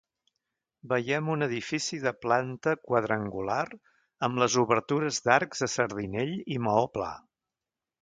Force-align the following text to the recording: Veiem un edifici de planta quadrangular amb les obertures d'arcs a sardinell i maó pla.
Veiem 0.93 1.27
un 1.33 1.45
edifici 1.47 1.99
de 2.05 2.13
planta 2.23 2.73
quadrangular 2.89 3.61
amb 4.29 4.43
les 4.45 4.59
obertures 4.67 5.23
d'arcs 5.29 5.65
a 5.71 5.75
sardinell 5.79 6.37
i 6.59 6.63
maó 6.69 6.93
pla. 6.99 7.17